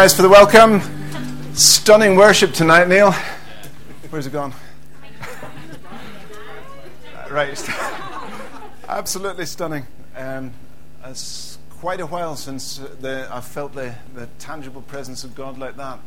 [0.00, 0.80] guys, for the welcome.
[1.52, 3.12] Stunning worship tonight, Neil.
[4.08, 4.54] Where's it gone?
[7.30, 7.68] right.
[8.88, 9.86] Absolutely stunning.
[10.16, 10.54] Um,
[11.04, 15.76] it's quite a while since the, I've felt the, the tangible presence of God like
[15.76, 15.98] that.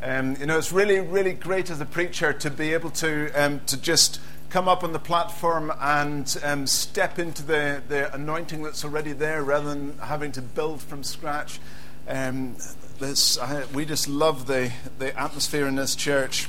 [0.00, 3.62] Um, you know, it's really, really great as a preacher to be able to, um,
[3.66, 4.20] to just
[4.50, 9.42] come up on the platform and um, step into the, the anointing that's already there
[9.42, 11.58] rather than having to build from scratch.
[12.06, 12.56] Um,
[13.00, 16.48] this, I, we just love the, the atmosphere in this church.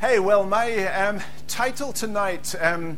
[0.00, 2.96] Hey, well, my um, title tonight um,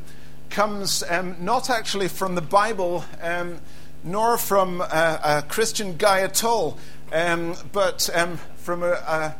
[0.51, 3.59] comes um, not actually from the Bible, um,
[4.05, 6.79] nor from a, a, Christian guy at all,
[7.13, 9.35] um, but um, from a, a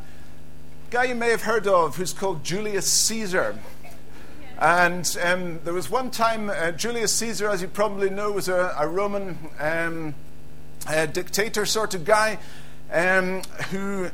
[0.89, 3.57] guy you may have heard of who's called Julius Caesar.
[4.59, 8.75] And um, there was one time, uh, Julius Caesar, as you probably know, was a,
[8.77, 10.13] a Roman um,
[10.87, 12.39] a dictator sort of guy
[12.91, 14.09] um, who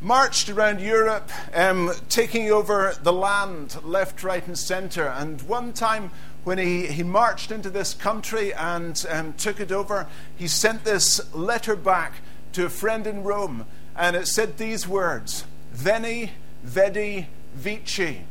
[0.00, 5.06] marched around Europe, um, taking over the land left, right, and center.
[5.06, 6.10] And one time,
[6.44, 11.34] when he, he marched into this country and um, took it over, he sent this
[11.34, 12.14] letter back
[12.52, 13.66] to a friend in Rome,
[13.96, 18.22] and it said these words Veni, Vidi, Vici.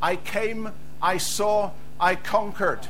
[0.00, 2.88] I came, I saw, I conquered.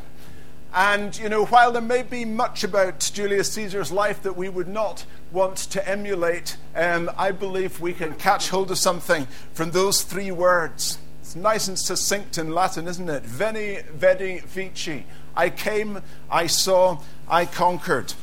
[0.74, 4.68] And, you know, while there may be much about Julius Caesar's life that we would
[4.68, 10.02] not want to emulate, um, I believe we can catch hold of something from those
[10.02, 10.98] three words.
[11.20, 13.22] It's nice and succinct in Latin, isn't it?
[13.22, 15.04] Veni, vidi, vici.
[15.36, 16.00] I came,
[16.30, 18.14] I saw, I conquered.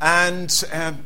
[0.00, 0.98] And um,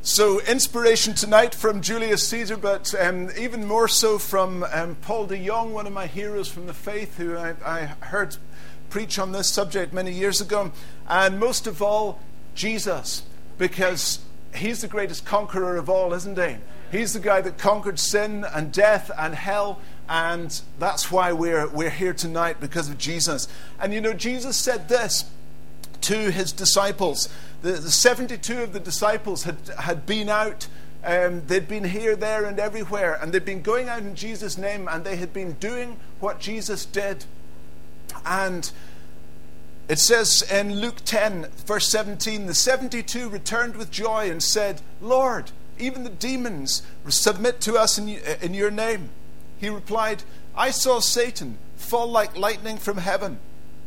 [0.00, 5.46] so, inspiration tonight from Julius Caesar, but um, even more so from um, Paul de
[5.46, 8.36] Jong, one of my heroes from the faith, who I, I heard
[8.92, 10.70] preach on this subject many years ago.
[11.08, 12.20] And most of all,
[12.54, 13.22] Jesus,
[13.56, 14.20] because
[14.54, 16.56] he's the greatest conqueror of all, isn't he?
[16.90, 19.80] He's the guy that conquered sin and death and hell.
[20.10, 23.48] And that's why we're, we're here tonight, because of Jesus.
[23.80, 25.24] And you know, Jesus said this
[26.02, 27.30] to his disciples.
[27.62, 30.68] The, the 72 of the disciples had, had been out.
[31.02, 33.18] Um, they'd been here, there, and everywhere.
[33.22, 36.84] And they'd been going out in Jesus' name, and they had been doing what Jesus
[36.84, 37.24] did.
[38.24, 38.70] And
[39.88, 45.50] it says in Luke 10, verse 17, the 72 returned with joy and said, Lord,
[45.78, 49.10] even the demons submit to us in, in your name.
[49.58, 50.22] He replied,
[50.56, 53.38] I saw Satan fall like lightning from heaven.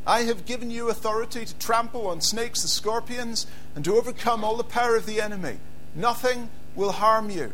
[0.07, 4.57] I have given you authority to trample on snakes and scorpions and to overcome all
[4.57, 5.57] the power of the enemy.
[5.95, 7.53] Nothing will harm you.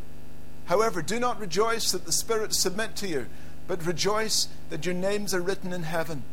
[0.65, 3.27] However, do not rejoice that the spirits submit to you,
[3.67, 6.23] but rejoice that your names are written in heaven.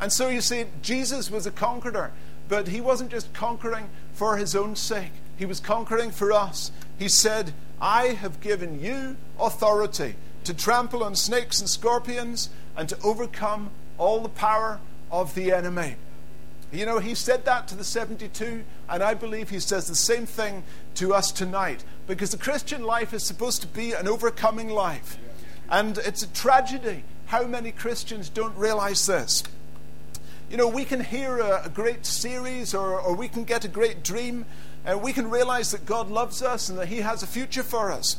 [0.00, 2.12] And so you see, Jesus was a conqueror,
[2.48, 6.72] but he wasn't just conquering for his own sake, he was conquering for us.
[6.98, 12.98] He said, I have given you authority to trample on snakes and scorpions and to
[13.02, 15.96] overcome all the power of the enemy.
[16.72, 20.24] You know, he said that to the 72, and I believe he says the same
[20.24, 20.62] thing
[20.96, 25.18] to us tonight because the Christian life is supposed to be an overcoming life.
[25.68, 29.42] And it's a tragedy how many Christians don't realize this.
[30.50, 33.68] You know, we can hear a, a great series or, or we can get a
[33.68, 34.46] great dream
[34.84, 37.92] and we can realize that God loves us and that He has a future for
[37.92, 38.16] us.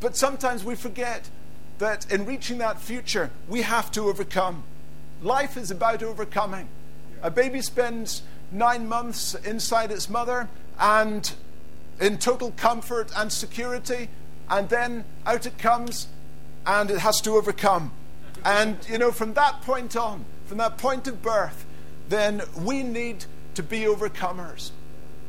[0.00, 1.28] But sometimes we forget
[1.76, 4.64] that in reaching that future, we have to overcome.
[5.20, 6.68] Life is about overcoming.
[7.22, 10.48] A baby spends nine months inside its mother
[10.80, 11.34] and
[12.00, 14.08] in total comfort and security,
[14.48, 16.08] and then out it comes
[16.64, 17.92] and it has to overcome.
[18.42, 21.66] And, you know, from that point on, from that point of birth,
[22.08, 23.24] then we need
[23.54, 24.70] to be overcomers.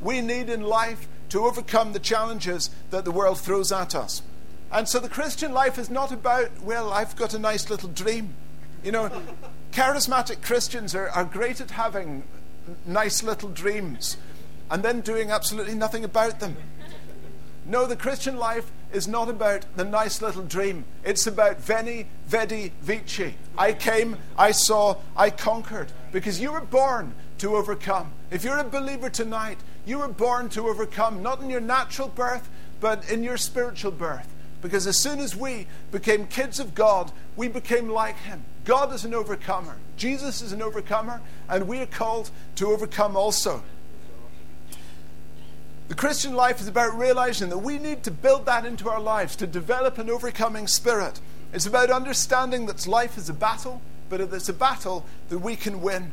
[0.02, 4.22] We need in life to overcome the challenges that the world throws at us.
[4.72, 8.34] And so the Christian life is not about, well, I've got a nice little dream.
[8.84, 9.12] You know,
[9.72, 12.24] charismatic Christians are, are great at having
[12.86, 14.18] nice little dreams
[14.70, 16.58] and then doing absolutely nothing about them.
[17.66, 20.86] No, the Christian life is not about the nice little dream.
[21.04, 23.36] It's about Veni, Vidi, Vici.
[23.58, 25.92] I came, I saw, I conquered.
[26.12, 28.12] Because you were born to overcome.
[28.32, 32.50] If you're a believer tonight, you were born to overcome, not in your natural birth,
[32.80, 34.34] but in your spiritual birth.
[34.62, 38.44] Because as soon as we became kids of God, we became like Him.
[38.66, 43.64] God is an overcomer, Jesus is an overcomer, and we are called to overcome also.
[45.88, 49.36] The Christian life is about realizing that we need to build that into our lives
[49.38, 51.22] to develop an overcoming spirit.
[51.54, 55.82] It's about understanding that life is a battle, but it's a battle that we can
[55.82, 56.12] win.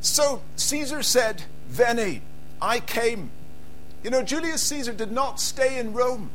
[0.00, 2.22] So Caesar said, Veni,
[2.60, 3.30] I came.
[4.02, 6.30] You know, Julius Caesar did not stay in Rome.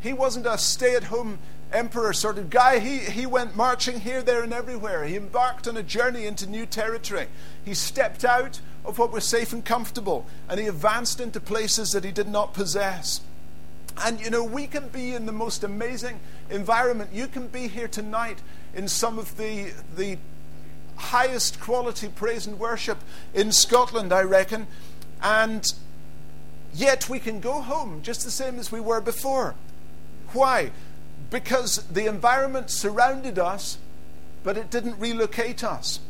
[0.00, 1.38] He wasn't a stay at home
[1.72, 2.78] emperor sort of guy.
[2.78, 5.04] He, he went marching here, there, and everywhere.
[5.04, 7.28] He embarked on a journey into new territory.
[7.64, 12.04] He stepped out of what was safe and comfortable, and he advanced into places that
[12.04, 13.20] he did not possess.
[14.04, 17.10] And you know, we can be in the most amazing environment.
[17.12, 18.38] You can be here tonight
[18.74, 20.18] in some of the, the
[20.96, 22.98] highest quality praise and worship
[23.34, 24.66] in Scotland, I reckon.
[25.22, 25.66] And
[26.74, 29.54] yet we can go home just the same as we were before.
[30.32, 30.72] Why?
[31.30, 33.78] Because the environment surrounded us,
[34.44, 36.00] but it didn't relocate us.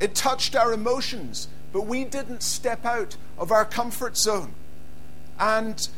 [0.00, 4.54] It touched our emotions, but we didn't step out of our comfort zone.
[5.38, 5.88] And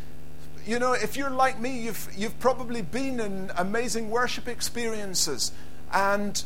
[0.66, 5.52] you know, if you're like me, you've, you've probably been in amazing worship experiences
[5.92, 6.42] and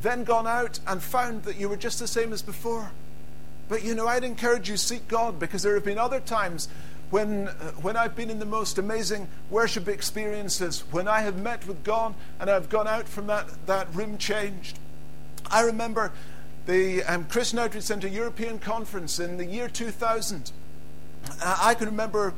[0.00, 2.90] then gone out and found that you were just the same as before.
[3.68, 6.68] But you know, I'd encourage you seek God because there have been other times
[7.10, 11.66] when, uh, when I've been in the most amazing worship experiences, when I have met
[11.66, 14.78] with God and I've gone out from that, that room changed.
[15.50, 16.12] I remember
[16.68, 20.52] the um, Christian Outreach Centre European Conference in the year 2000.
[21.42, 22.34] Uh, I can remember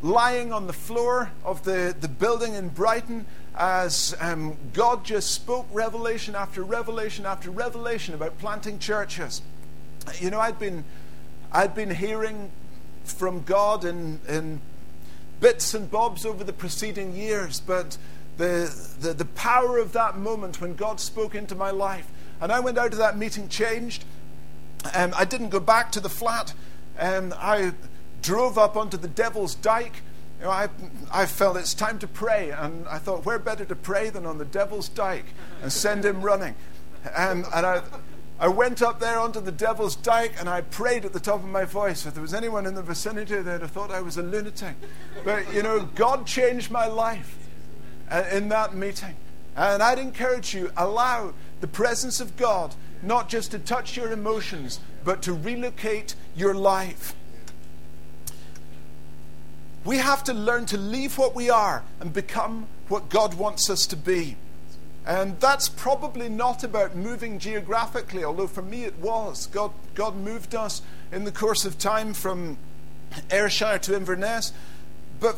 [0.00, 3.26] lying on the floor of the, the building in Brighton
[3.56, 9.42] as um, God just spoke revelation after revelation after revelation about planting churches.
[10.20, 10.84] You know, I'd been,
[11.50, 12.52] I'd been hearing
[13.02, 14.60] from God in, in
[15.40, 17.98] bits and bobs over the preceding years, but
[18.36, 22.08] the, the, the power of that moment when God spoke into my life,
[22.40, 24.04] and I went out to that meeting changed.
[24.94, 26.54] Um, I didn't go back to the flat.
[26.98, 27.72] Um, I
[28.22, 30.02] drove up onto the Devil's Dyke.
[30.38, 30.68] You know, I,
[31.12, 34.38] I felt it's time to pray, and I thought, where better to pray than on
[34.38, 35.26] the Devil's Dyke
[35.62, 36.54] and send him running?
[37.16, 37.82] And, and I,
[38.40, 41.48] I went up there onto the Devil's Dyke and I prayed at the top of
[41.48, 42.06] my voice.
[42.06, 44.74] If there was anyone in the vicinity, they'd have thought I was a lunatic.
[45.24, 47.36] But, you know, God changed my life
[48.10, 49.16] uh, in that meeting.
[49.58, 54.78] And I'd encourage you, allow the presence of God not just to touch your emotions,
[55.04, 57.12] but to relocate your life.
[59.84, 63.84] We have to learn to leave what we are and become what God wants us
[63.88, 64.36] to be.
[65.04, 69.46] And that's probably not about moving geographically, although for me it was.
[69.46, 72.58] God, God moved us in the course of time from
[73.32, 74.52] Ayrshire to Inverness.
[75.18, 75.36] But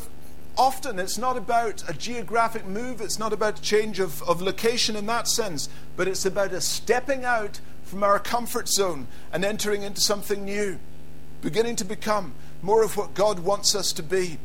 [0.61, 4.95] often it's not about a geographic move, it's not about a change of, of location
[4.95, 5.67] in that sense,
[5.97, 10.77] but it's about a stepping out from our comfort zone and entering into something new,
[11.41, 14.37] beginning to become more of what God wants us to be,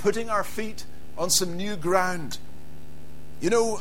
[0.00, 0.86] putting our feet
[1.16, 2.38] on some new ground.
[3.40, 3.80] You know,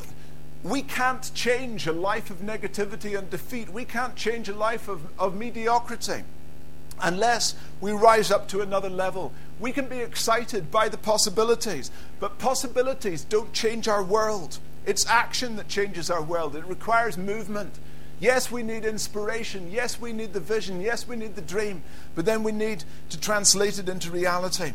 [0.62, 3.68] we can't change a life of negativity and defeat.
[3.70, 6.24] We can't change a life of, of mediocrity
[7.02, 9.34] unless we rise up to another level.
[9.62, 14.58] We can be excited by the possibilities, but possibilities don't change our world.
[14.88, 17.78] It's action that changes our world, it requires movement.
[18.20, 19.72] Yes, we need inspiration.
[19.72, 20.80] Yes, we need the vision.
[20.80, 21.82] Yes, we need the dream.
[22.14, 24.74] But then we need to translate it into reality.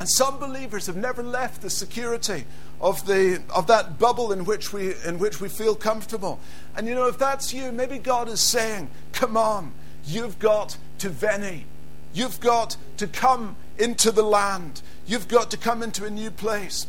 [0.00, 2.44] And some believers have never left the security
[2.80, 6.40] of, the, of that bubble in which, we, in which we feel comfortable.
[6.74, 9.72] And you know, if that's you, maybe God is saying, Come on,
[10.06, 11.66] you've got to Veni.
[12.14, 14.82] You've got to come into the land.
[15.06, 16.86] You've got to come into a new place.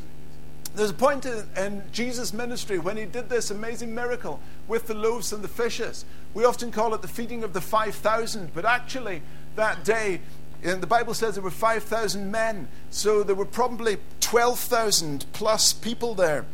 [0.76, 4.96] There's a point in, in Jesus' ministry when he did this amazing miracle with the
[4.96, 6.04] loaves and the fishes.
[6.34, 9.22] We often call it the feeding of the 5,000, but actually,
[9.56, 10.22] that day,
[10.64, 16.16] and the Bible says there were 5,000 men, so there were probably 12,000 plus people
[16.16, 16.46] there.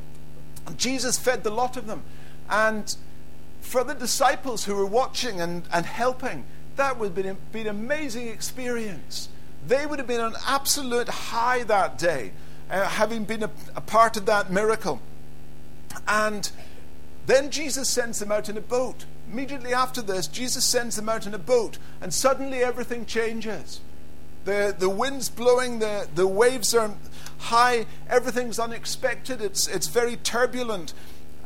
[0.67, 2.03] And Jesus fed the lot of them.
[2.49, 2.93] And
[3.61, 6.43] for the disciples who were watching and, and helping,
[6.75, 9.29] that would have been, an amazing experience.
[9.67, 12.31] They would have been on absolute high that day
[12.69, 15.01] uh, having been a, a part of that miracle.
[16.07, 16.49] And
[17.25, 19.05] then Jesus sends them out in a boat.
[19.31, 23.79] Immediately after this, Jesus sends them out in a boat, and suddenly everything changes.
[24.45, 26.95] The, the wind's blowing, the, the waves are
[27.37, 30.93] high, everything's unexpected, it's, it's very turbulent.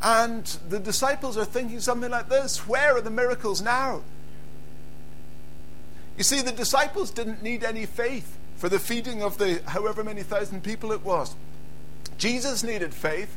[0.01, 4.01] And the disciples are thinking something like this Where are the miracles now?
[6.17, 10.23] You see, the disciples didn't need any faith for the feeding of the however many
[10.23, 11.35] thousand people it was.
[12.17, 13.35] Jesus needed faith,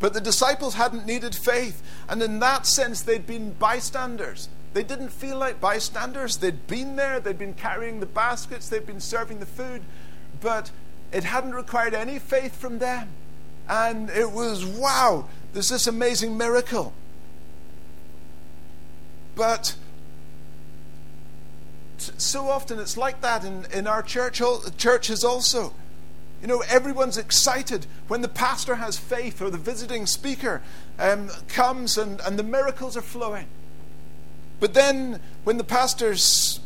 [0.00, 1.82] but the disciples hadn't needed faith.
[2.08, 4.48] And in that sense, they'd been bystanders.
[4.72, 6.38] They didn't feel like bystanders.
[6.38, 9.82] They'd been there, they'd been carrying the baskets, they'd been serving the food,
[10.40, 10.70] but
[11.12, 13.08] it hadn't required any faith from them.
[13.68, 16.92] And it was, wow, there's this amazing miracle.
[19.34, 19.76] But
[22.00, 24.40] so often it's like that in, in our church,
[24.76, 25.72] churches also.
[26.40, 30.62] You know, everyone's excited when the pastor has faith or the visiting speaker
[30.98, 33.46] um, comes and, and the miracles are flowing.
[34.60, 36.60] But then when the pastor's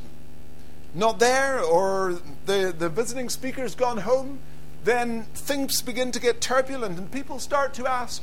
[0.94, 4.40] not there or the, the visiting speaker's gone home,
[4.84, 8.22] then things begin to get turbulent and people start to ask,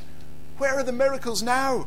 [0.58, 1.86] where are the miracles now?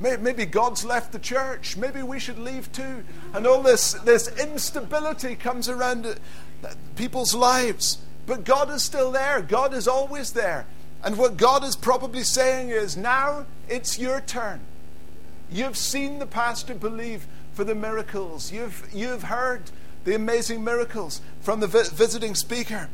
[0.00, 1.76] Maybe God's left the church.
[1.76, 3.02] Maybe we should leave too.
[3.34, 6.14] And all this, this instability comes around uh,
[6.94, 7.98] people's lives.
[8.26, 9.42] But God is still there.
[9.42, 10.66] God is always there.
[11.02, 14.60] And what God is probably saying is now it's your turn.
[15.50, 19.72] You've seen the pastor believe for the miracles, you've, you've heard
[20.04, 22.88] the amazing miracles from the vi- visiting speaker.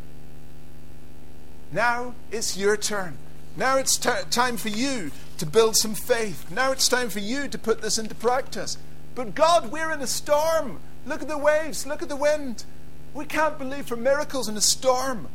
[1.70, 3.18] Now it's your turn.
[3.56, 6.50] Now it's t- time for you to build some faith.
[6.50, 8.78] Now it's time for you to put this into practice.
[9.14, 10.80] But God, we're in a storm.
[11.06, 12.64] Look at the waves, look at the wind.
[13.12, 15.28] We can't believe for miracles in a storm.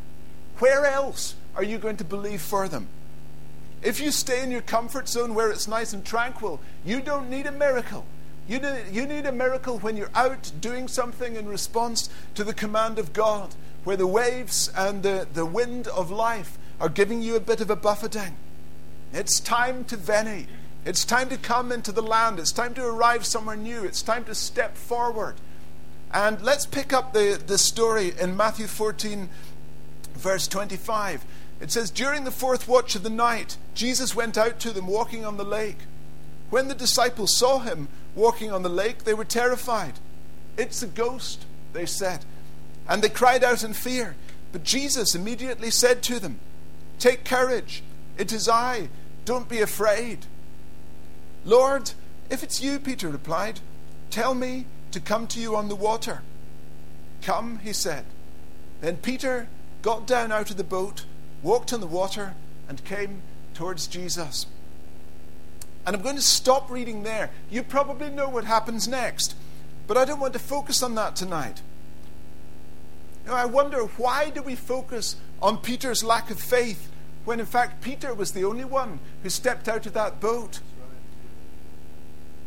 [0.60, 2.90] Where else are you going to believe for them?
[3.82, 7.46] If you stay in your comfort zone where it's nice and tranquil, you don't need
[7.46, 8.06] a miracle.
[8.50, 12.54] You need, you need a miracle when you're out doing something in response to the
[12.54, 17.36] command of God, where the waves and the, the wind of life are giving you
[17.36, 18.38] a bit of a buffeting.
[19.14, 20.48] It's time to veni.
[20.86, 22.40] It's time to come into the land.
[22.40, 23.84] It's time to arrive somewhere new.
[23.84, 25.36] It's time to step forward.
[26.12, 29.30] And let's pick up the, the story in Matthew 14,
[30.16, 31.26] verse 25.
[31.62, 35.26] It says, During the fourth watch of the night, Jesus went out to them walking
[35.26, 35.78] on the lake.
[36.50, 39.94] When the disciples saw him walking on the lake, they were terrified.
[40.58, 42.26] It's a ghost, they said.
[42.88, 44.16] And they cried out in fear.
[44.52, 46.40] But Jesus immediately said to them,
[47.00, 47.82] Take courage.
[48.18, 48.90] It is I.
[49.26, 50.26] Don't be afraid.
[51.46, 51.92] Lord,
[52.30, 53.62] if it's you, Peter replied,
[54.10, 56.22] tell me to come to you on the water.
[57.22, 58.06] Come, he said.
[58.82, 59.48] Then Peter
[59.82, 61.06] got down out of the boat,
[61.42, 62.34] walked on the water,
[62.68, 63.22] and came
[63.54, 64.46] towards Jesus.
[65.86, 67.32] And I'm going to stop reading there.
[67.50, 69.36] You probably know what happens next,
[69.88, 71.62] but I don't want to focus on that tonight.
[73.26, 76.90] Know, I wonder why do we focus on Peter's lack of faith
[77.26, 80.62] when in fact Peter was the only one who stepped out of that boat?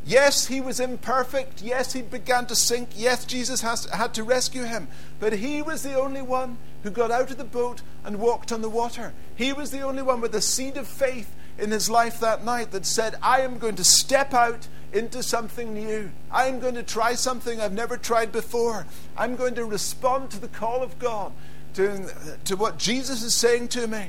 [0.05, 1.63] Yes, he was imperfect.
[1.63, 2.91] Yes, he began to sink.
[2.97, 4.89] Yes, Jesus has, had to rescue him.
[5.21, 8.63] But he was the only one who got out of the boat and walked on
[8.63, 9.13] the water.
[9.37, 12.73] He was the only one with a seed of faith in his life that night
[12.73, 16.11] that said, I am going to step out into something new.
[16.31, 18.87] I am going to try something I've never tried before.
[19.17, 21.33] I'm going to respond to the call of God,
[21.75, 24.07] to, to what Jesus is saying to me.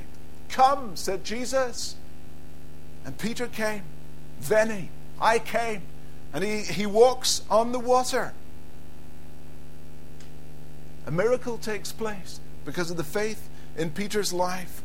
[0.48, 1.96] Come, said Jesus.
[3.04, 3.82] And Peter came.
[4.40, 4.90] Veni.
[5.20, 5.82] I came.
[6.32, 8.32] And he, he walks on the water.
[11.06, 14.82] A miracle takes place because of the faith in Peter's life.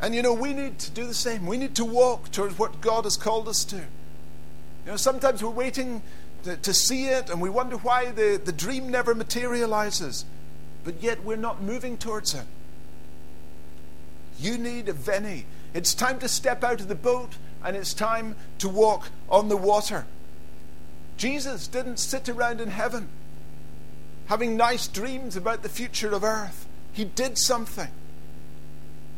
[0.00, 1.46] And you know, we need to do the same.
[1.46, 3.76] We need to walk towards what God has called us to.
[3.76, 3.82] You
[4.86, 6.02] know, sometimes we're waiting
[6.42, 10.26] to, to see it and we wonder why the, the dream never materializes,
[10.84, 12.44] but yet we're not moving towards it.
[14.38, 15.46] You need a veni.
[15.72, 19.56] It's time to step out of the boat and it's time to walk on the
[19.56, 20.06] water.
[21.16, 23.08] Jesus didn't sit around in heaven
[24.26, 26.66] having nice dreams about the future of earth.
[26.92, 27.88] He did something.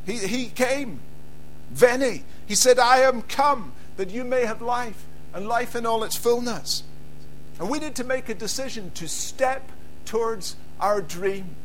[0.04, 1.00] He, he came.
[1.70, 2.24] Veni.
[2.46, 5.04] He said, I am come that you may have life
[5.34, 6.82] and life in all its fullness.
[7.58, 9.70] And we need to make a decision to step
[10.04, 11.56] towards our dream.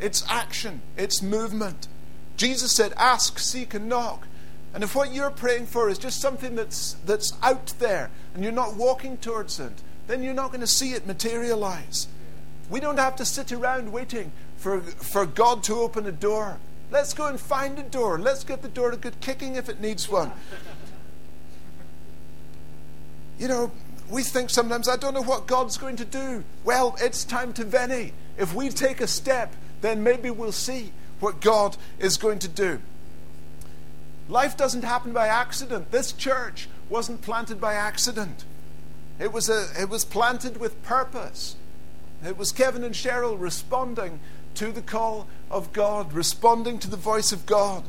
[0.00, 1.88] It's action, it's movement.
[2.36, 4.26] Jesus said, Ask, seek, and knock.
[4.74, 8.52] And if what you're praying for is just something that's, that's out there and you're
[8.52, 12.08] not walking towards it, then you're not going to see it materialize.
[12.70, 16.58] We don't have to sit around waiting for, for God to open a door.
[16.90, 18.18] Let's go and find a door.
[18.18, 20.32] Let's get the door a good kicking if it needs one.
[23.38, 23.72] You know,
[24.12, 26.44] we think sometimes, I don't know what God's going to do.
[26.64, 28.12] Well, it's time to veni.
[28.36, 32.78] If we take a step, then maybe we'll see what God is going to do.
[34.28, 35.90] Life doesn't happen by accident.
[35.90, 38.44] This church wasn't planted by accident.
[39.18, 41.56] It was, a, it was planted with purpose.
[42.22, 44.20] It was Kevin and Cheryl responding
[44.56, 47.84] to the call of God, responding to the voice of God.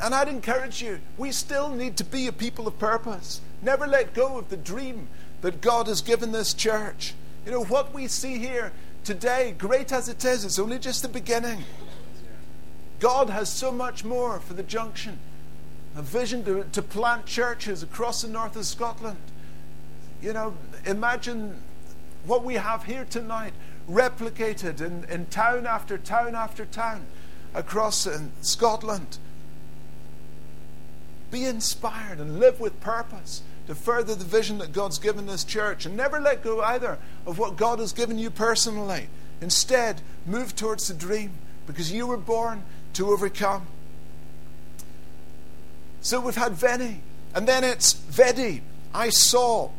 [0.00, 3.40] And I'd encourage you, we still need to be a people of purpose.
[3.62, 5.08] Never let go of the dream
[5.40, 7.14] that God has given this church.
[7.44, 8.72] You know, what we see here
[9.04, 11.64] today, great as it is, it's only just the beginning.
[13.00, 15.18] God has so much more for the junction
[15.96, 19.18] a vision to, to plant churches across the north of Scotland.
[20.22, 21.60] you know, imagine
[22.24, 23.52] what we have here tonight
[23.90, 27.06] replicated in, in town after town after town
[27.54, 29.18] across uh, Scotland.
[31.30, 35.84] Be inspired and live with purpose to further the vision that God's given this church.
[35.84, 39.08] And never let go either of what God has given you personally.
[39.40, 41.32] Instead, move towards the dream
[41.66, 42.62] because you were born
[42.94, 43.66] to overcome.
[46.00, 47.02] So we've had Veni,
[47.34, 48.62] and then it's Vedi,
[48.94, 49.70] I saw.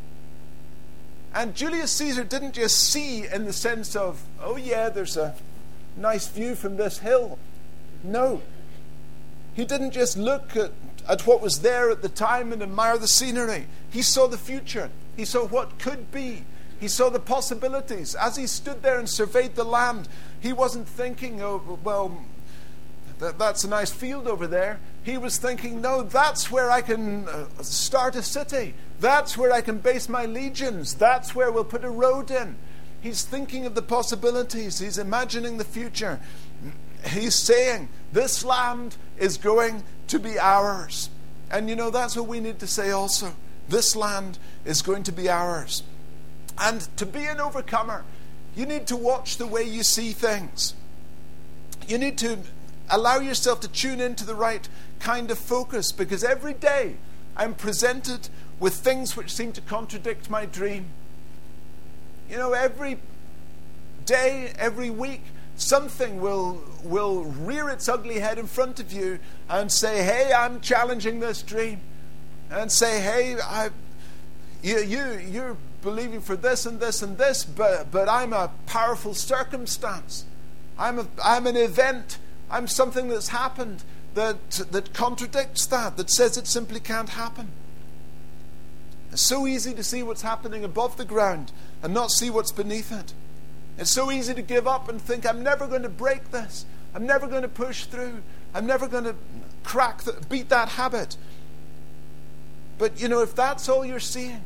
[1.33, 5.35] And Julius Caesar didn't just see in the sense of, oh, yeah, there's a
[5.97, 7.39] nice view from this hill.
[8.03, 8.41] No.
[9.53, 10.71] He didn't just look at,
[11.09, 13.65] at what was there at the time and admire the scenery.
[13.89, 14.91] He saw the future.
[15.17, 16.45] He saw what could be.
[16.79, 18.15] He saw the possibilities.
[18.15, 20.07] As he stood there and surveyed the land,
[20.39, 22.23] he wasn't thinking, oh, well,
[23.17, 24.79] that, that's a nice field over there.
[25.03, 28.75] He was thinking, no, that's where I can uh, start a city.
[28.99, 30.93] That's where I can base my legions.
[30.93, 32.55] That's where we'll put a road in.
[33.01, 34.79] He's thinking of the possibilities.
[34.79, 36.19] He's imagining the future.
[37.05, 41.09] He's saying, this land is going to be ours.
[41.51, 43.33] And you know, that's what we need to say also.
[43.67, 45.83] This land is going to be ours.
[46.57, 48.03] And to be an overcomer,
[48.55, 50.73] you need to watch the way you see things.
[51.87, 52.39] You need to
[52.89, 54.67] allow yourself to tune into the right
[54.99, 56.95] kind of focus because every day
[57.37, 58.29] I'm presented
[58.59, 60.87] with things which seem to contradict my dream.
[62.29, 62.99] You know, every
[64.05, 65.23] day, every week,
[65.59, 70.61] something will, will rear its ugly head in front of you and say, Hey, I'm
[70.61, 71.81] challenging this dream.
[72.49, 73.69] And say, Hey, I,
[74.63, 79.13] you, you, you're believing for this and this and this, but, but I'm a powerful
[79.13, 80.25] circumstance.
[80.77, 82.17] I'm, a, I'm an event.
[82.49, 83.83] I'm something that's happened
[84.15, 87.49] that, that contradicts that, that says it simply can't happen.
[89.11, 91.51] It's so easy to see what's happening above the ground
[91.81, 93.13] and not see what's beneath it.
[93.79, 96.65] It's so easy to give up and think, I'm never going to break this.
[96.93, 98.21] I'm never going to push through.
[98.53, 99.15] I'm never going to
[99.63, 101.15] crack, the, beat that habit.
[102.77, 104.41] But, you know, if that's all you're seeing,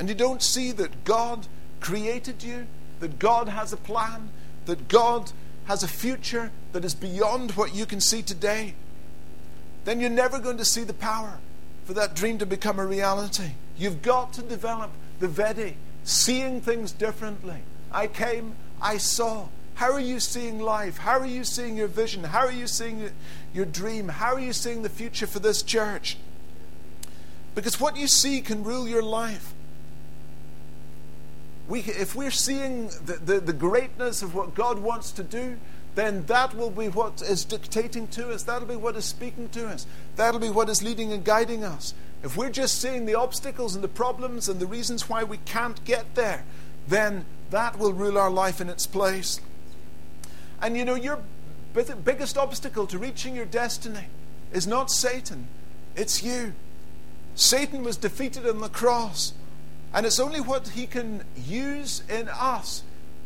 [0.00, 1.46] and you don't see that God
[1.80, 2.66] created you,
[2.98, 4.30] that God has a plan,
[4.66, 5.30] that God
[5.66, 8.74] has a future that is beyond what you can see today,
[9.84, 11.38] then you're never going to see the power
[11.84, 13.52] for that dream to become a reality.
[13.76, 17.62] You've got to develop the Vedi, seeing things differently.
[17.90, 19.48] I came, I saw.
[19.74, 20.98] How are you seeing life?
[20.98, 22.24] How are you seeing your vision?
[22.24, 23.10] How are you seeing
[23.54, 24.08] your dream?
[24.08, 26.16] How are you seeing the future for this church?
[27.54, 29.54] Because what you see can rule your life.
[31.68, 35.58] We, if we're seeing the, the, the greatness of what God wants to do,
[35.94, 38.42] then that will be what is dictating to us.
[38.42, 39.86] That'll be what is speaking to us.
[40.16, 41.92] That'll be what is leading and guiding us.
[42.22, 45.84] If we're just seeing the obstacles and the problems and the reasons why we can't
[45.84, 46.44] get there,
[46.88, 49.40] then that will rule our life in its place.
[50.60, 51.20] And you know, your
[51.74, 54.06] biggest obstacle to reaching your destiny
[54.52, 55.48] is not Satan,
[55.96, 56.54] it's you.
[57.34, 59.32] Satan was defeated on the cross,
[59.92, 62.82] and it's only what he can use in us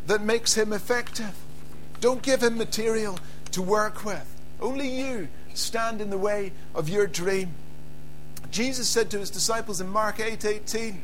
[0.07, 1.35] that makes him effective.
[2.01, 3.19] Don't give him material
[3.53, 4.35] to work with.
[4.61, 7.55] Only you stand in the way of your dream.
[8.51, 11.03] Jesus said to his disciples in Mark 8 18,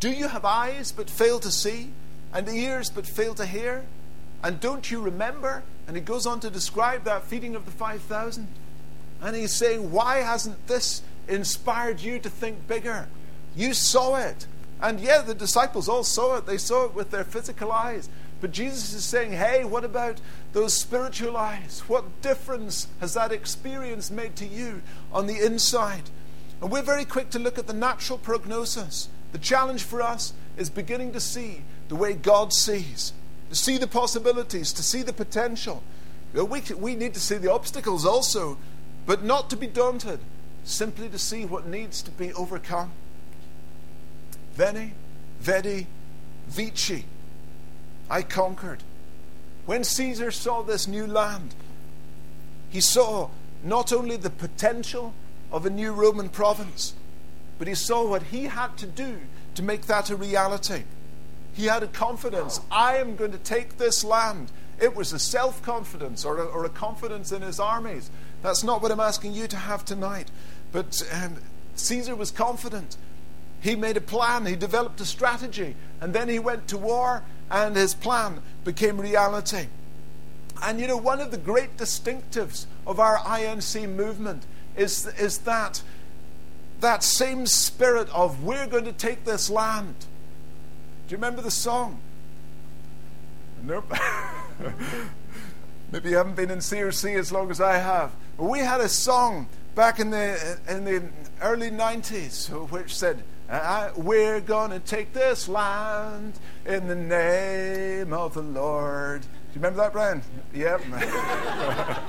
[0.00, 1.90] Do you have eyes but fail to see,
[2.32, 3.84] and ears but fail to hear?
[4.42, 5.62] And don't you remember?
[5.86, 8.48] And he goes on to describe that feeding of the 5,000.
[9.20, 13.08] And he's saying, Why hasn't this inspired you to think bigger?
[13.54, 14.46] You saw it.
[14.80, 16.46] And yeah, the disciples all saw it.
[16.46, 18.08] They saw it with their physical eyes.
[18.42, 20.20] But Jesus is saying, hey, what about
[20.52, 21.84] those spiritual eyes?
[21.86, 26.10] What difference has that experience made to you on the inside?
[26.60, 29.08] And we're very quick to look at the natural prognosis.
[29.30, 33.12] The challenge for us is beginning to see the way God sees,
[33.50, 35.84] to see the possibilities, to see the potential.
[36.34, 38.58] We, we need to see the obstacles also,
[39.06, 40.18] but not to be daunted,
[40.64, 42.90] simply to see what needs to be overcome.
[44.54, 44.94] Veni,
[45.40, 45.86] Vedi,
[46.48, 47.04] Vici.
[48.12, 48.82] I conquered.
[49.64, 51.54] When Caesar saw this new land,
[52.68, 53.30] he saw
[53.64, 55.14] not only the potential
[55.50, 56.92] of a new Roman province,
[57.58, 59.16] but he saw what he had to do
[59.54, 60.82] to make that a reality.
[61.54, 64.50] He had a confidence I am going to take this land.
[64.78, 68.10] It was a self confidence or, or, a confidence in his armies.
[68.42, 70.30] That's not what I'm asking you to have tonight.
[70.70, 71.36] But um,
[71.76, 72.98] Caesar was confident.
[73.62, 77.22] He made a plan, he developed a strategy, and then he went to war
[77.52, 79.66] and his plan became reality.
[80.62, 84.44] And you know, one of the great distinctives of our INC movement
[84.76, 85.82] is, is that
[86.80, 89.94] that same spirit of we're going to take this land.
[91.06, 92.00] Do you remember the song?
[93.62, 93.92] Nope.
[95.92, 98.12] Maybe you haven't been in CRC as long as I have.
[98.38, 101.02] But we had a song back in the in the
[101.40, 106.32] early 90s which said, uh, "We're going to take this land
[106.66, 110.22] in the name of the Lord." Do you remember that, Brian?
[110.54, 110.82] Yep.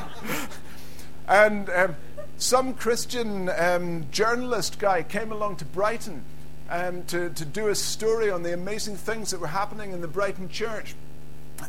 [1.27, 1.95] and um,
[2.37, 6.23] some Christian um, journalist guy came along to Brighton
[6.69, 10.07] um, to, to do a story on the amazing things that were happening in the
[10.07, 10.95] Brighton church.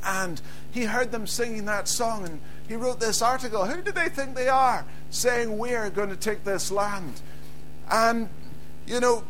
[0.05, 3.67] And he heard them singing that song and he wrote this article.
[3.67, 7.21] Who do they think they are saying we're going to take this land?
[7.91, 8.29] And,
[8.87, 9.25] you know,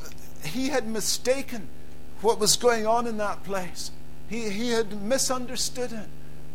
[0.45, 1.69] he had mistaken
[2.25, 3.91] what was going on in that place.
[4.29, 6.09] He, he had misunderstood it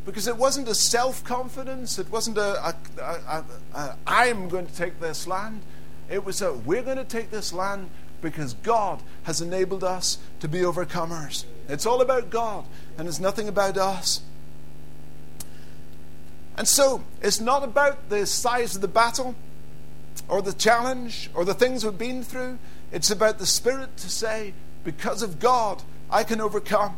[0.04, 4.76] because it wasn't a self confidence, it wasn't a, a, a, a I'm going to
[4.76, 5.62] take this land.
[6.10, 10.48] It was a we're going to take this land because God has enabled us to
[10.48, 11.46] be overcomers.
[11.70, 12.66] It's all about God
[12.98, 14.22] and it's nothing about us.
[16.58, 19.36] And so, it's not about the size of the battle
[20.28, 22.58] or the challenge or the things we've been through.
[22.92, 24.54] It's about the Spirit to say,
[24.90, 26.98] because of God, I can overcome.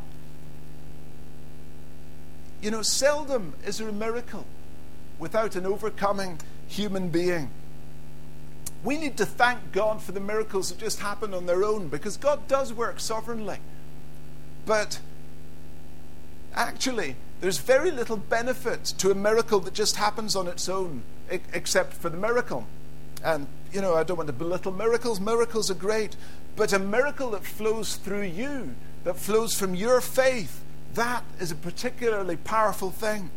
[2.62, 4.46] You know, seldom is there a miracle
[5.20, 7.50] without an overcoming human being.
[8.86, 12.16] We need to thank God for the miracles that just happen on their own because
[12.16, 13.58] God does work sovereignly.
[14.66, 15.02] But
[16.56, 21.96] actually, there's very little benefit to a miracle that just happens on its own, except
[21.96, 22.68] for the miracle.
[23.22, 25.20] And, you know, I don't want to belittle miracles.
[25.20, 26.16] Miracles are great.
[26.56, 31.56] But a miracle that flows through you, that flows from your faith, that is a
[31.56, 33.30] particularly powerful thing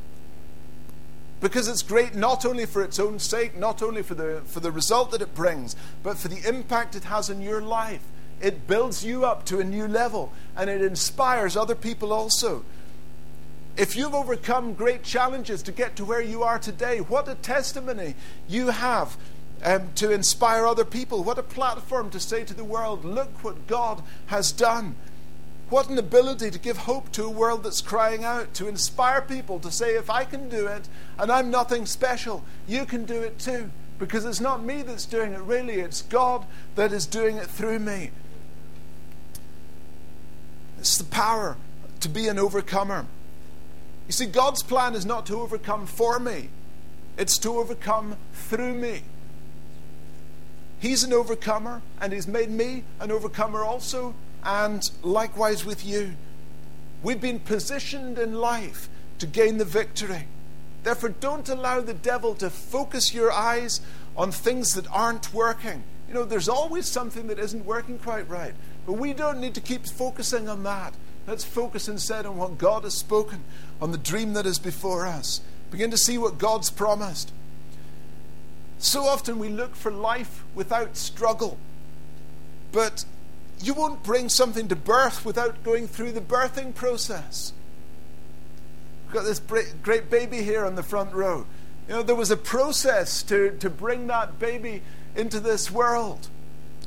[1.44, 4.72] because it's great not only for its own sake, not only for the, for the
[4.72, 8.00] result that it brings, but for the impact it has on your life.
[8.40, 12.64] It builds you up to a new level and it inspires other people also.
[13.76, 18.14] If you've overcome great challenges to get to where you are today, what a testimony
[18.48, 19.16] you have
[19.64, 21.24] um, to inspire other people.
[21.24, 24.94] What a platform to say to the world, look what God has done.
[25.70, 29.58] What an ability to give hope to a world that's crying out, to inspire people
[29.60, 33.38] to say, if I can do it and I'm nothing special, you can do it
[33.38, 33.70] too.
[33.98, 37.78] Because it's not me that's doing it, really, it's God that is doing it through
[37.78, 38.10] me.
[40.78, 41.56] It's the power
[42.00, 43.06] to be an overcomer.
[44.06, 46.50] You see, God's plan is not to overcome for me,
[47.16, 49.02] it's to overcome through me.
[50.84, 56.12] He's an overcomer, and He's made me an overcomer also and likewise with you.
[57.02, 60.26] We've been positioned in life to gain the victory.
[60.82, 63.80] Therefore, don't allow the devil to focus your eyes
[64.14, 65.84] on things that aren't working.
[66.06, 68.52] You know, there's always something that isn't working quite right.
[68.84, 70.92] But we don't need to keep focusing on that.
[71.26, 73.42] Let's focus instead on what God has spoken,
[73.80, 75.40] on the dream that is before us.
[75.70, 77.32] Begin to see what God's promised.
[78.84, 81.56] So often we look for life without struggle.
[82.70, 83.06] But
[83.62, 87.54] you won't bring something to birth without going through the birthing process.
[89.06, 91.46] We've got this great baby here on the front row.
[91.88, 94.82] You know, there was a process to, to bring that baby
[95.16, 96.28] into this world.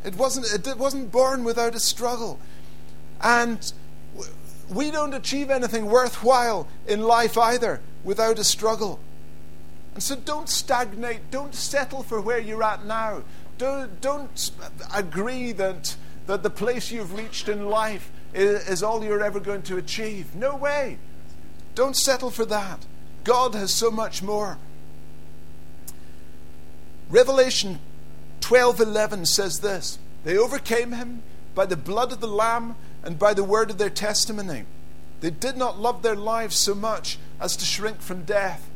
[0.06, 2.40] It wasn't, it wasn't born without a struggle.
[3.22, 3.74] And
[4.70, 9.00] we don't achieve anything worthwhile in life either without a struggle.
[9.98, 11.32] And so don't stagnate.
[11.32, 13.24] Don't settle for where you're at now.
[13.58, 14.52] Don't, don't
[14.94, 15.96] agree that
[16.28, 20.36] that the place you've reached in life is, is all you're ever going to achieve.
[20.36, 21.00] No way.
[21.74, 22.86] Don't settle for that.
[23.24, 24.60] God has so much more.
[27.10, 27.80] Revelation
[28.42, 31.24] 12:11 says this, they overcame him
[31.56, 34.66] by the blood of the lamb and by the word of their testimony.
[35.22, 38.70] They did not love their lives so much as to shrink from death.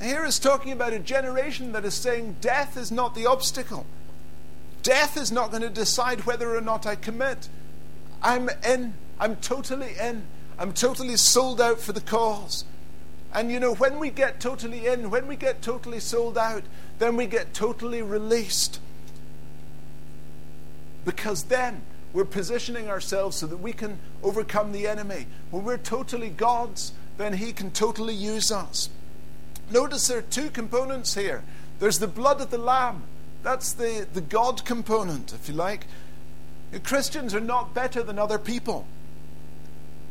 [0.00, 3.86] Here is talking about a generation that is saying death is not the obstacle.
[4.82, 7.48] Death is not going to decide whether or not I commit.
[8.22, 8.94] I'm in.
[9.18, 10.26] I'm totally in.
[10.58, 12.64] I'm totally sold out for the cause.
[13.32, 16.62] And you know, when we get totally in, when we get totally sold out,
[16.98, 18.80] then we get totally released.
[21.04, 21.82] Because then
[22.12, 25.26] we're positioning ourselves so that we can overcome the enemy.
[25.50, 28.88] When we're totally God's, then He can totally use us.
[29.70, 31.42] Notice there are two components here
[31.78, 33.02] there's the blood of the Lamb
[33.46, 35.86] that's the, the God component, if you like.
[36.82, 38.88] Christians are not better than other people.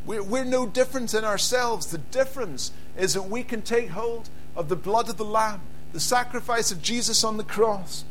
[0.06, 1.88] We're, we're no different in ourselves.
[1.88, 5.60] The difference is that we can take hold of the blood of the Lamb,
[5.92, 8.06] the sacrifice of Jesus on the cross.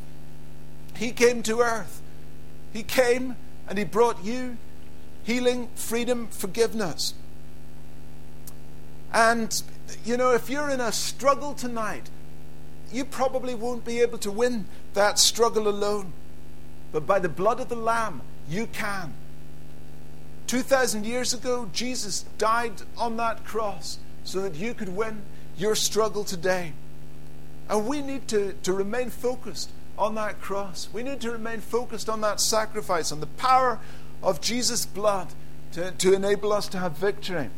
[0.95, 2.03] He came to earth.
[2.75, 4.59] He came and He brought you
[5.23, 7.15] healing, freedom, forgiveness.
[9.11, 9.63] And,
[10.05, 12.11] you know, if you're in a struggle tonight,
[12.93, 16.13] you probably won't be able to win that struggle alone.
[16.93, 19.15] But by the blood of the Lamb, you can.
[20.47, 25.23] 2,000 years ago, Jesus died on that cross so that you could win
[25.57, 26.73] your struggle today.
[27.69, 30.89] And we need to, to remain focused on that cross.
[30.93, 33.81] We need to remain focused on that sacrifice, on the power
[34.23, 35.29] of Jesus' blood
[35.73, 37.51] to, to enable us to have victory.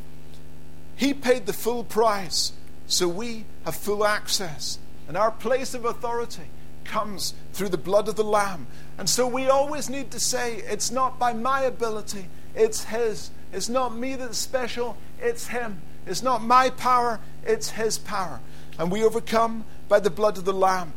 [0.97, 2.53] He paid the full price,
[2.87, 4.79] so we have full access.
[5.07, 6.45] And our place of authority
[6.85, 8.67] comes through the blood of the Lamb.
[8.99, 13.31] And so we always need to say, it's not by my ability, it's His.
[13.53, 15.81] It's not me that's special, it's Him.
[16.07, 18.41] It's not my power, it's His power.
[18.79, 20.93] And we overcome by the blood of the Lamb.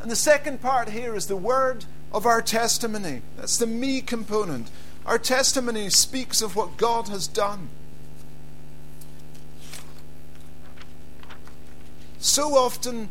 [0.00, 3.22] And the second part here is the word of our testimony.
[3.36, 4.70] That's the me component.
[5.06, 7.68] Our testimony speaks of what God has done.
[12.18, 13.08] So often,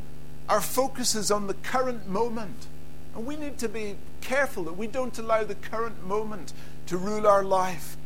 [0.49, 2.67] our focus is on the current moment.
[3.15, 6.53] And we need to be careful that we don't allow the current moment
[6.87, 7.97] to rule our life.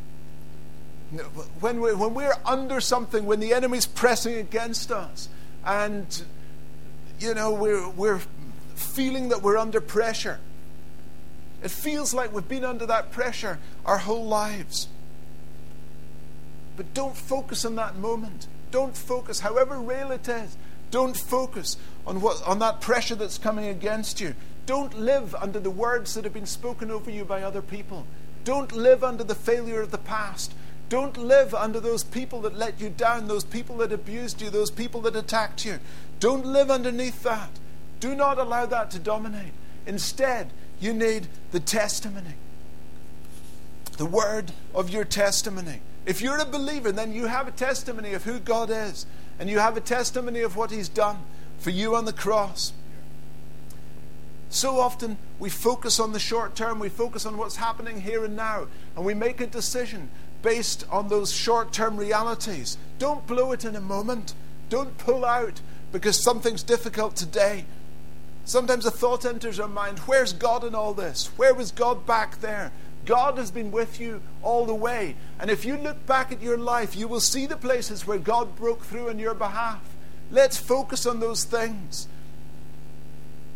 [1.60, 5.28] When we're, when we're under something, when the enemy's pressing against us,
[5.64, 6.24] and,
[7.20, 8.22] you know, we're, we're
[8.74, 10.40] feeling that we're under pressure,
[11.62, 14.88] it feels like we've been under that pressure our whole lives.
[16.76, 18.46] But don't focus on that moment.
[18.70, 20.56] Don't focus, however real it is,
[20.92, 21.76] don't focus
[22.06, 24.36] on, what, on that pressure that's coming against you.
[24.66, 28.06] Don't live under the words that have been spoken over you by other people.
[28.44, 30.54] Don't live under the failure of the past.
[30.88, 34.70] Don't live under those people that let you down, those people that abused you, those
[34.70, 35.80] people that attacked you.
[36.20, 37.50] Don't live underneath that.
[37.98, 39.52] Do not allow that to dominate.
[39.86, 42.34] Instead, you need the testimony,
[43.96, 45.80] the word of your testimony.
[46.04, 49.06] If you're a believer, then you have a testimony of who God is,
[49.42, 51.18] and you have a testimony of what He's done
[51.58, 52.72] for you on the cross.
[54.50, 58.36] So often we focus on the short term, we focus on what's happening here and
[58.36, 60.10] now, and we make a decision
[60.42, 62.78] based on those short term realities.
[63.00, 64.34] Don't blow it in a moment.
[64.68, 67.64] Don't pull out because something's difficult today.
[68.44, 71.32] Sometimes a thought enters our mind where's God in all this?
[71.36, 72.70] Where was God back there?
[73.04, 75.16] God has been with you all the way.
[75.38, 78.56] And if you look back at your life, you will see the places where God
[78.56, 79.80] broke through on your behalf.
[80.30, 82.08] Let's focus on those things.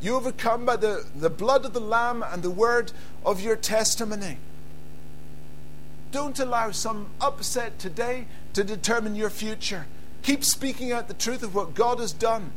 [0.00, 2.92] You overcome by the, the blood of the Lamb and the word
[3.24, 4.38] of your testimony.
[6.12, 9.86] Don't allow some upset today to determine your future.
[10.22, 12.52] Keep speaking out the truth of what God has done.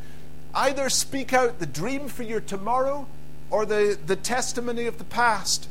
[0.54, 3.08] Either speak out the dream for your tomorrow
[3.52, 5.68] or the, the testimony of the past.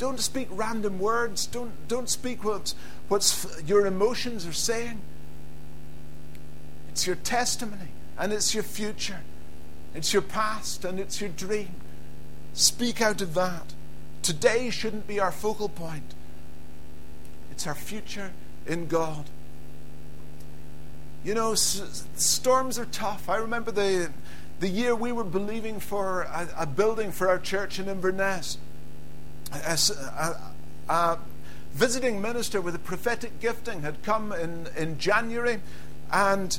[0.00, 1.44] Don't speak random words.
[1.44, 2.72] Don't, don't speak what
[3.08, 5.02] what's your emotions are saying.
[6.88, 9.20] It's your testimony and it's your future.
[9.94, 11.74] It's your past and it's your dream.
[12.54, 13.74] Speak out of that.
[14.22, 16.14] Today shouldn't be our focal point,
[17.50, 18.32] it's our future
[18.66, 19.26] in God.
[21.22, 23.28] You know, s- storms are tough.
[23.28, 24.10] I remember the,
[24.60, 28.56] the year we were believing for a, a building for our church in Inverness.
[29.52, 29.78] A,
[30.88, 31.18] a, a,
[31.72, 35.60] visiting minister with a prophetic gifting had come in, in January
[36.12, 36.58] and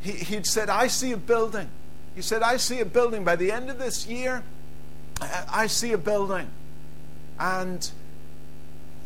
[0.00, 1.68] he, he'd said, I see a building.
[2.14, 3.24] He said, I see a building.
[3.24, 4.42] By the end of this year,
[5.20, 6.48] I see a building.
[7.38, 7.88] And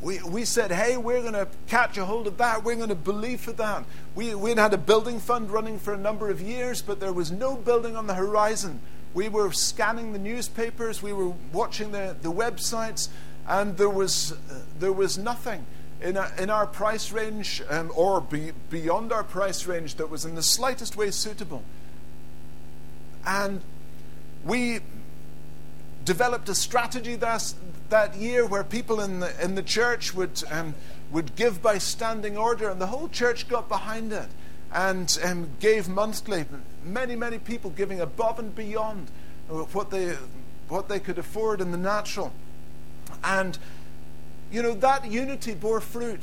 [0.01, 2.65] we, we said, hey, we're going to catch a hold of that.
[2.65, 3.85] We're going to believe for that.
[4.15, 7.31] We, we'd had a building fund running for a number of years, but there was
[7.31, 8.81] no building on the horizon.
[9.17, 13.09] We were scanning the newspapers, we were watching the, the websites,
[13.49, 15.65] and there was, uh, there was nothing
[16.03, 20.27] in, a, in our price range um, or be, beyond our price range that was
[20.27, 21.63] in the slightest way suitable.
[23.27, 23.63] And
[24.45, 24.81] we
[26.05, 27.55] developed a strategy that,
[27.89, 30.75] that year where people in the, in the church would, um,
[31.11, 34.29] would give by standing order, and the whole church got behind it
[34.73, 36.45] and um, gave monthly.
[36.85, 39.09] Many, many people giving above and beyond
[39.49, 40.17] what they,
[40.69, 42.33] what they could afford in the natural.
[43.23, 43.59] And,
[44.51, 46.23] you know, that unity bore fruit.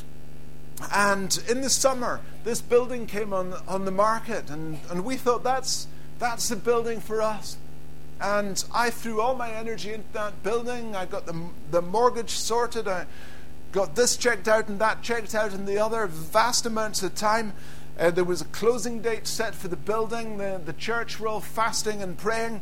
[0.93, 5.43] And in the summer, this building came on, on the market, and, and we thought
[5.43, 5.87] that's
[6.19, 7.57] that's the building for us.
[8.21, 10.95] And I threw all my energy into that building.
[10.95, 12.87] I got the, the mortgage sorted.
[12.87, 13.05] I
[13.73, 16.07] got this checked out and that checked out and the other.
[16.07, 17.51] Vast amounts of time.
[17.99, 20.37] Uh, there was a closing date set for the building.
[20.37, 22.61] The, the church were all fasting and praying.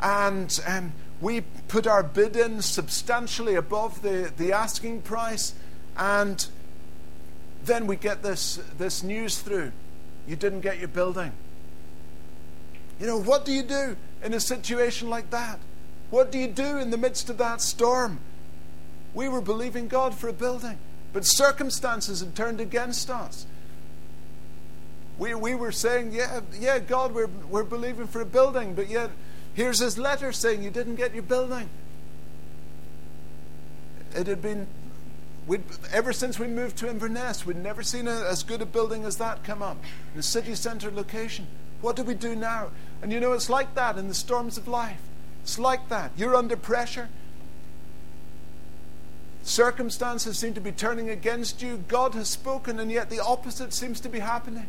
[0.00, 5.54] and um, we put our bid in substantially above the, the asking price,
[5.96, 6.46] and
[7.64, 9.72] then we get this, this news through
[10.26, 11.32] you didn't get your building.
[13.00, 15.60] You know, what do you do in a situation like that?
[16.10, 18.20] What do you do in the midst of that storm?
[19.14, 20.78] We were believing God for a building,
[21.12, 23.46] but circumstances had turned against us.
[25.18, 29.10] We, we were saying, yeah, yeah, God, we're, we're believing for a building, but yet
[29.54, 31.70] here's his letter saying you didn't get your building.
[34.14, 34.66] It had been,
[35.46, 39.04] we'd, ever since we moved to Inverness, we'd never seen a, as good a building
[39.04, 39.78] as that come up
[40.12, 41.46] in a city centre location.
[41.80, 42.68] What do we do now?
[43.02, 45.00] And you know, it's like that in the storms of life.
[45.42, 46.12] It's like that.
[46.16, 47.08] You're under pressure.
[49.44, 51.84] Circumstances seem to be turning against you.
[51.88, 54.66] God has spoken, and yet the opposite seems to be happening.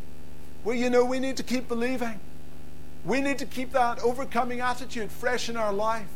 [0.68, 2.20] Well, you know, we need to keep believing.
[3.06, 6.10] We need to keep that overcoming attitude fresh in our life.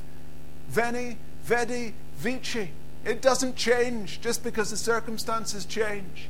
[0.67, 2.71] Veni, vidi, vici.
[3.05, 6.27] It doesn't change just because the circumstances change.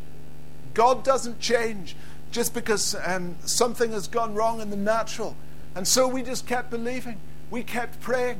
[0.76, 1.96] God doesn't change
[2.30, 5.36] just because um, something has gone wrong in the natural.
[5.74, 7.18] And so we just kept believing.
[7.50, 8.38] We kept praying.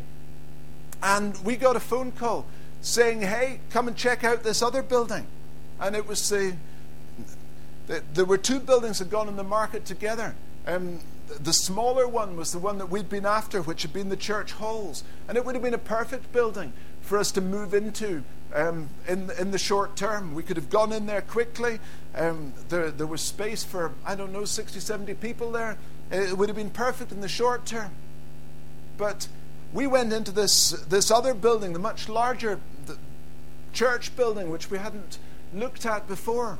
[1.02, 2.46] And we got a phone call
[2.82, 5.26] saying, hey, come and check out this other building.
[5.80, 6.56] And it was the
[8.14, 10.36] there were two buildings that had gone on the market together.
[10.66, 11.00] Um,
[11.40, 14.54] the smaller one was the one that we'd been after, which had been the church
[14.54, 15.04] halls.
[15.28, 18.24] And it would have been a perfect building for us to move into
[18.54, 20.36] um, in, in the short term.
[20.36, 21.80] We could have gone in there quickly.
[22.16, 25.78] Um, there, there was space for, I don't know, 60, 70 people there.
[26.12, 27.92] It would have been perfect in the short term.
[28.98, 29.28] But
[29.74, 32.98] we went into this, this other building, the much larger the
[33.74, 35.18] church building, which we hadn't
[35.54, 36.60] looked at before.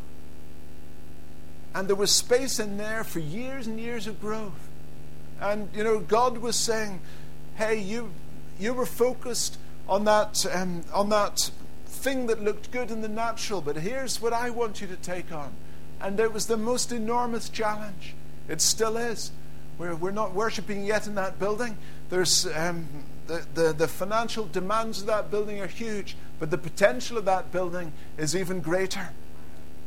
[1.74, 4.68] And there was space in there for years and years of growth.
[5.40, 7.00] And, you know, God was saying,
[7.56, 8.12] hey, you,
[8.60, 9.58] you were focused
[9.88, 11.52] on that, um, on that
[11.86, 15.32] thing that looked good in the natural, but here's what I want you to take
[15.32, 15.54] on.
[16.00, 18.16] And it was the most enormous challenge.
[18.48, 19.32] It still is.
[19.78, 21.78] We're, we're not worshiping yet in that building.
[22.10, 22.88] There's um,
[23.28, 27.52] the, the, the financial demands of that building are huge, but the potential of that
[27.52, 29.10] building is even greater.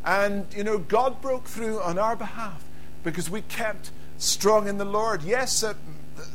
[0.05, 2.63] And, you know, God broke through on our behalf
[3.03, 5.23] because we kept strong in the Lord.
[5.23, 5.77] Yes, it,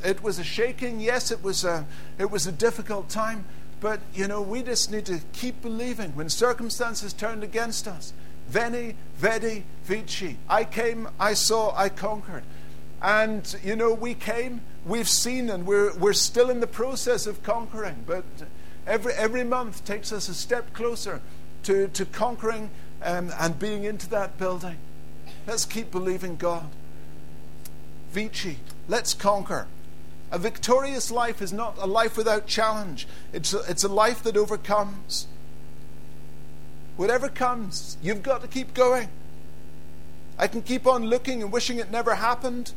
[0.03, 0.99] it was a shaking.
[0.99, 1.86] Yes, it was a,
[2.17, 3.45] it was a difficult time.
[3.79, 8.12] But, you know, we just need to keep believing when circumstances turned against us.
[8.49, 10.38] Veni, vidi, vici.
[10.49, 12.43] I came, I saw, I conquered.
[13.01, 17.43] And, you know, we came, we've seen, and we're, we're still in the process of
[17.43, 18.03] conquering.
[18.05, 18.25] But
[18.86, 21.21] every, every month takes us a step closer
[21.63, 22.71] to, to conquering
[23.04, 24.78] um, and being into that building.
[25.48, 26.70] Let's keep believing God.
[28.12, 28.58] Vici,
[28.88, 29.68] let's conquer.
[30.32, 34.38] A victorious life is not a life without challenge, it's a, it's a life that
[34.38, 35.28] overcomes.
[36.98, 39.10] Whatever comes, you've got to keep going.
[40.38, 42.74] I can keep on looking and wishing it never happened,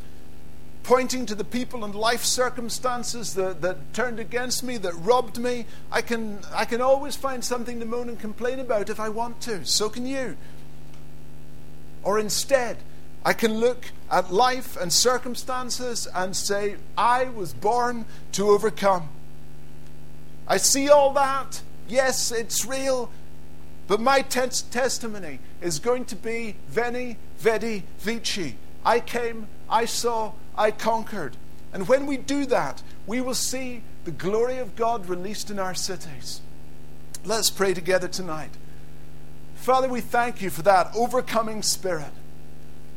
[0.83, 5.67] pointing to the people and life circumstances that, that turned against me, that robbed me.
[5.91, 9.41] I can, I can always find something to moan and complain about if I want
[9.43, 9.65] to.
[9.65, 10.37] So can you.
[12.03, 12.79] Or instead,
[13.25, 19.09] I can look at life and circumstances and say, I was born to overcome.
[20.49, 21.63] I see all that.
[21.89, 23.11] Yes, it's real.
[23.87, 28.57] But my testimony is going to be Veni, Vidi, Vici.
[28.85, 31.37] I came, I saw, I conquered.
[31.73, 35.75] And when we do that, we will see the glory of God released in our
[35.75, 36.41] cities.
[37.25, 38.51] Let's pray together tonight.
[39.55, 42.11] Father, we thank you for that overcoming spirit.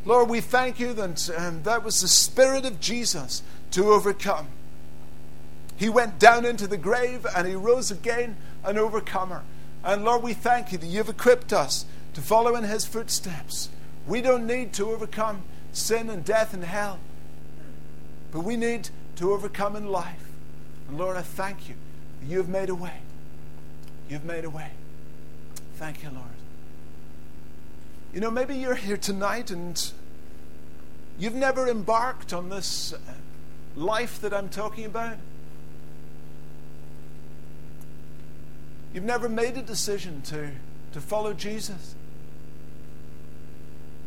[0.03, 4.47] Lord, we thank you that um, that was the spirit of Jesus to overcome.
[5.77, 9.43] He went down into the grave and he rose again an overcomer.
[9.83, 13.69] And Lord, we thank you that you've equipped us to follow in his footsteps.
[14.07, 16.99] We don't need to overcome sin and death and hell.
[18.35, 20.27] But we need to overcome in life.
[20.89, 21.75] And Lord, I thank you.
[22.27, 22.97] You've made a way.
[24.09, 24.71] You've made a way.
[25.77, 26.25] Thank you, Lord.
[28.13, 29.81] You know, maybe you're here tonight and
[31.17, 32.97] you've never embarked on this uh,
[33.77, 35.15] life that I'm talking about.
[38.93, 40.51] You've never made a decision to,
[40.91, 41.95] to follow Jesus.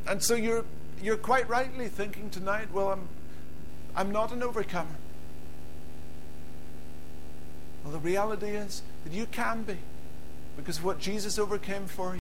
[0.06, 0.66] And so you're
[1.02, 3.08] you're quite rightly thinking tonight, well, I'm,
[3.98, 4.94] I'm not an overcomer.
[7.82, 9.78] Well, the reality is that you can be
[10.56, 12.16] because of what Jesus overcame for you.